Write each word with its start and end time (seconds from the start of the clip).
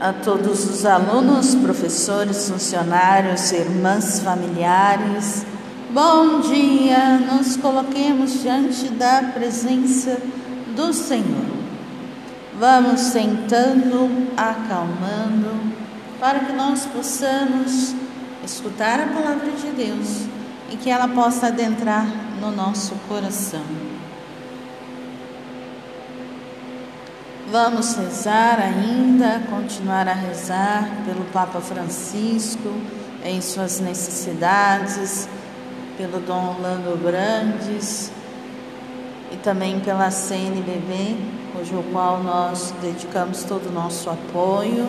a 0.00 0.14
todos 0.14 0.64
os 0.64 0.86
alunos, 0.86 1.54
professores, 1.54 2.48
funcionários, 2.48 3.52
irmãs, 3.52 4.20
familiares. 4.20 5.44
Bom 5.92 6.40
dia! 6.40 7.18
Nos 7.18 7.58
coloquemos 7.58 8.40
diante 8.40 8.88
da 8.88 9.22
presença 9.34 10.16
do 10.74 10.90
Senhor. 10.94 11.44
Vamos 12.58 13.00
sentando, 13.00 14.08
acalmando, 14.36 15.74
para 16.18 16.40
que 16.40 16.52
nós 16.54 16.86
possamos 16.86 17.94
escutar 18.42 19.00
a 19.00 19.06
palavra 19.08 19.50
de 19.50 19.70
Deus 19.72 20.22
e 20.70 20.76
que 20.76 20.88
ela 20.88 21.08
possa 21.08 21.48
adentrar 21.48 22.06
no 22.40 22.50
nosso 22.50 22.94
coração. 23.06 23.64
Vamos 27.50 27.96
rezar 27.96 28.60
ainda, 28.60 29.42
continuar 29.50 30.06
a 30.06 30.12
rezar 30.12 30.88
pelo 31.04 31.24
Papa 31.32 31.60
Francisco 31.60 32.72
em 33.24 33.40
suas 33.40 33.80
necessidades, 33.80 35.28
pelo 35.96 36.20
Dom 36.20 36.50
Orlando 36.50 36.96
Brandes 37.02 38.12
e 39.32 39.36
também 39.38 39.80
pela 39.80 40.12
CNBB, 40.12 41.16
cujo 41.52 41.82
qual 41.90 42.22
nós 42.22 42.72
dedicamos 42.80 43.42
todo 43.42 43.68
o 43.68 43.72
nosso 43.72 44.08
apoio 44.08 44.88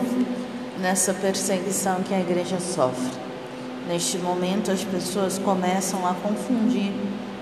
nessa 0.80 1.12
perseguição 1.12 2.00
que 2.04 2.14
a 2.14 2.20
igreja 2.20 2.60
sofre. 2.60 3.10
Neste 3.88 4.18
momento, 4.18 4.70
as 4.70 4.84
pessoas 4.84 5.36
começam 5.36 6.06
a 6.06 6.14
confundir 6.14 6.92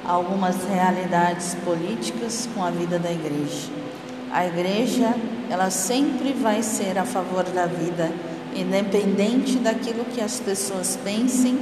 algumas 0.03 0.57
realidades 0.65 1.55
políticas 1.57 2.49
com 2.55 2.65
a 2.65 2.71
vida 2.71 2.99
da 2.99 3.13
igreja. 3.13 3.90
A 4.33 4.47
igreja, 4.47 5.13
ela 5.51 5.71
sempre 5.71 6.33
vai 6.33 6.63
ser 6.63 6.97
a 6.97 7.05
favor 7.05 7.43
da 7.43 7.67
vida, 7.67 8.13
independente 8.55 9.59
daquilo 9.59 10.05
que 10.05 10.21
as 10.21 10.39
pessoas 10.39 10.97
pensem, 11.03 11.59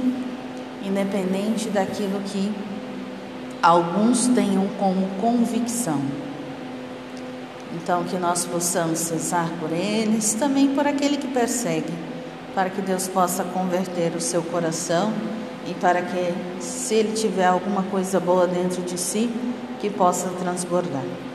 independente 0.85 1.67
daquilo 1.69 2.21
que 2.21 2.51
alguns 3.59 4.27
tenham 4.27 4.67
como 4.77 5.07
convicção. 5.19 5.99
Então, 7.73 8.03
que 8.03 8.17
nós 8.17 8.45
possamos 8.45 8.99
cessar 8.99 9.49
por 9.59 9.71
eles, 9.71 10.35
também 10.35 10.67
por 10.75 10.85
aquele 10.85 11.17
que 11.17 11.27
persegue, 11.27 11.93
para 12.53 12.69
que 12.69 12.81
Deus 12.83 13.07
possa 13.07 13.43
converter 13.43 14.15
o 14.15 14.21
seu 14.21 14.43
coração 14.43 15.11
e 15.67 15.73
para 15.73 16.03
que, 16.03 16.33
se 16.61 16.93
ele 16.93 17.13
tiver 17.13 17.47
alguma 17.47 17.81
coisa 17.83 18.19
boa 18.19 18.45
dentro 18.45 18.83
de 18.83 18.97
si, 18.97 19.27
que 19.79 19.89
possa 19.89 20.29
transbordar. 20.39 21.28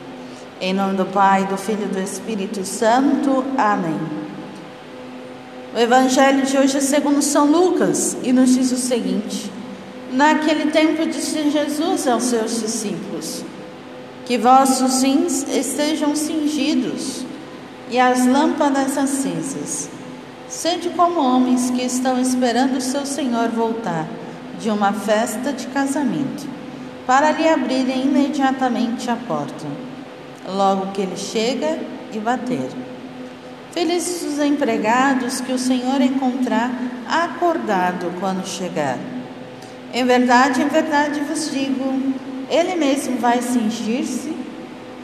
Em 0.65 0.73
nome 0.73 0.97
do 0.97 1.05
Pai, 1.05 1.45
do 1.45 1.57
Filho 1.57 1.83
e 1.83 1.93
do 1.93 1.99
Espírito 1.99 2.65
Santo. 2.65 3.45
Amém. 3.55 3.99
O 5.75 5.77
Evangelho 5.77 6.43
de 6.43 6.57
hoje 6.57 6.77
é 6.77 6.81
segundo 6.81 7.21
São 7.21 7.45
Lucas 7.45 8.17
e 8.23 8.33
nos 8.33 8.55
diz 8.55 8.71
o 8.71 8.75
seguinte: 8.75 9.51
Naquele 10.11 10.71
tempo 10.71 11.05
disse 11.05 11.51
Jesus 11.51 12.07
aos 12.07 12.23
seus 12.23 12.61
discípulos: 12.61 13.45
Que 14.25 14.39
vossos 14.39 15.03
rins 15.03 15.47
estejam 15.47 16.15
cingidos 16.15 17.23
e 17.91 17.99
as 17.99 18.25
lâmpadas 18.25 18.97
acesas. 18.97 19.87
Sede 20.49 20.89
como 20.97 21.21
homens 21.21 21.69
que 21.69 21.83
estão 21.83 22.19
esperando 22.19 22.77
o 22.77 22.81
seu 22.81 23.05
Senhor 23.05 23.49
voltar 23.49 24.07
de 24.59 24.71
uma 24.71 24.91
festa 24.91 25.53
de 25.53 25.67
casamento, 25.67 26.49
para 27.05 27.29
lhe 27.33 27.47
abrirem 27.47 28.05
imediatamente 28.05 29.11
a 29.11 29.15
porta 29.15 29.85
logo 30.47 30.91
que 30.91 31.01
ele 31.01 31.17
chega 31.17 31.79
e 32.13 32.19
bater. 32.19 32.69
Felizes 33.71 34.23
os 34.23 34.39
empregados 34.39 35.41
que 35.41 35.51
o 35.51 35.59
Senhor 35.59 35.99
encontrar 36.01 36.71
acordado 37.07 38.11
quando 38.19 38.47
chegar. 38.47 38.97
Em 39.93 40.05
verdade, 40.05 40.61
em 40.61 40.67
verdade 40.67 41.19
vos 41.21 41.51
digo, 41.51 42.13
ele 42.49 42.75
mesmo 42.75 43.17
vai 43.17 43.41
cingir-se, 43.41 44.33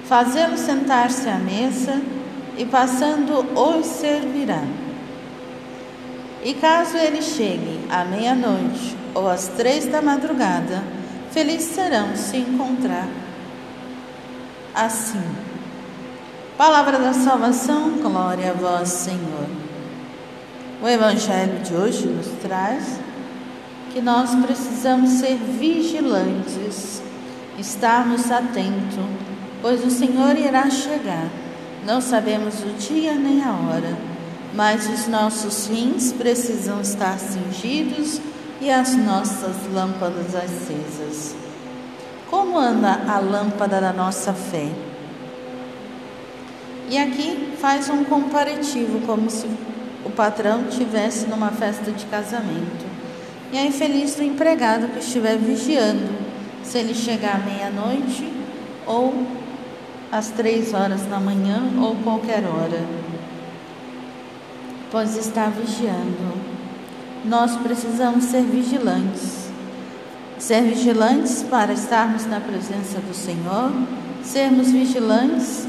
fazê-lo 0.05 0.57
sentar-se 0.57 1.27
à 1.27 1.35
mesa 1.35 2.01
e 2.57 2.65
passando 2.65 3.45
os 3.59 3.85
servirá. 3.85 4.63
E 6.43 6.53
caso 6.55 6.97
ele 6.97 7.21
chegue 7.21 7.79
à 7.89 8.03
meia-noite 8.05 8.95
ou 9.13 9.29
às 9.29 9.47
três 9.49 9.85
da 9.85 10.01
madrugada, 10.01 10.83
felizes 11.31 11.75
serão 11.75 12.15
se 12.15 12.37
encontrar 12.37 13.07
assim. 14.73 15.23
Palavra 16.57 16.99
da 16.99 17.13
salvação, 17.13 17.91
glória 18.01 18.51
a 18.51 18.53
vós, 18.53 18.89
Senhor. 18.89 19.47
O 20.81 20.87
Evangelho 20.87 21.59
de 21.59 21.73
hoje 21.73 22.07
nos 22.07 22.27
traz 22.41 22.99
que 23.93 24.01
nós 24.01 24.33
precisamos 24.35 25.09
ser 25.11 25.35
vigilantes, 25.35 27.01
estarmos 27.57 28.31
atentos, 28.31 29.05
pois 29.61 29.85
o 29.85 29.91
Senhor 29.91 30.37
irá 30.37 30.69
chegar. 30.69 31.27
Não 31.85 31.99
sabemos 31.99 32.61
o 32.61 32.73
dia 32.77 33.15
nem 33.15 33.43
a 33.43 33.51
hora, 33.51 33.97
mas 34.53 34.87
os 34.89 35.07
nossos 35.07 35.67
rins 35.67 36.11
precisam 36.13 36.81
estar 36.81 37.17
cingidos 37.19 38.21
e 38.61 38.69
as 38.69 38.95
nossas 38.95 39.55
lâmpadas 39.73 40.35
acesas. 40.35 41.35
Como 42.31 42.57
anda 42.57 43.01
a 43.09 43.19
lâmpada 43.19 43.81
da 43.81 43.91
nossa 43.91 44.31
fé? 44.31 44.69
E 46.89 46.97
aqui 46.97 47.51
faz 47.59 47.89
um 47.89 48.05
comparativo, 48.05 49.05
como 49.05 49.29
se 49.29 49.45
o 50.05 50.09
patrão 50.09 50.63
tivesse 50.69 51.27
numa 51.27 51.49
festa 51.51 51.91
de 51.91 52.05
casamento. 52.05 52.85
E 53.51 53.57
aí 53.57 53.69
feliz 53.73 54.15
do 54.15 54.23
empregado 54.23 54.87
que 54.93 54.99
estiver 54.99 55.37
vigiando, 55.37 56.07
se 56.63 56.77
ele 56.77 56.95
chegar 56.95 57.35
à 57.35 57.39
meia-noite 57.39 58.31
ou 58.87 59.13
às 60.09 60.29
três 60.29 60.73
horas 60.73 61.01
da 61.07 61.19
manhã 61.19 61.61
ou 61.81 61.97
qualquer 61.97 62.45
hora, 62.45 62.81
pois 64.89 65.17
está 65.17 65.47
vigiando. 65.47 66.31
Nós 67.25 67.57
precisamos 67.57 68.23
ser 68.23 68.43
vigilantes 68.43 69.50
ser 70.41 70.63
vigilantes 70.63 71.43
para 71.43 71.71
estarmos 71.71 72.25
na 72.25 72.39
presença 72.39 72.99
do 72.99 73.13
Senhor, 73.13 73.71
sermos 74.23 74.71
vigilantes 74.71 75.67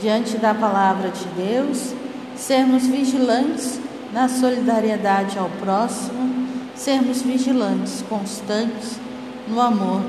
diante 0.00 0.38
da 0.38 0.54
palavra 0.54 1.10
de 1.10 1.26
Deus, 1.36 1.92
sermos 2.34 2.86
vigilantes 2.86 3.78
na 4.14 4.26
solidariedade 4.26 5.38
ao 5.38 5.50
próximo, 5.50 6.48
sermos 6.74 7.20
vigilantes, 7.20 8.02
constantes 8.08 8.98
no 9.46 9.60
amor 9.60 10.00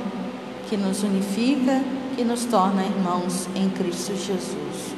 que 0.70 0.78
nos 0.78 1.04
unifica, 1.04 1.82
que 2.16 2.24
nos 2.24 2.46
torna 2.46 2.84
irmãos 2.84 3.50
em 3.54 3.70
Cristo 3.70 4.16
Jesus. 4.16 4.96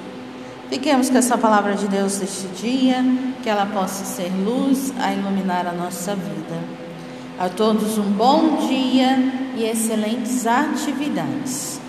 Fiquemos 0.70 1.10
com 1.10 1.18
essa 1.18 1.40
palavra 1.40 1.74
de 1.74 1.88
Deus 1.88 2.20
deste 2.20 2.46
dia, 2.50 3.04
que 3.42 3.50
ela 3.50 3.66
possa 3.66 4.06
ser 4.06 4.32
luz 4.46 4.94
a 5.00 5.12
iluminar 5.12 5.66
a 5.66 5.72
nossa 5.72 6.14
vida. 6.14 6.87
A 7.40 7.50
todos 7.50 8.00
um 8.00 8.12
bom 8.14 8.68
dia 8.68 9.16
e 9.56 9.64
excelentes 9.64 10.48
atividades. 10.48 11.80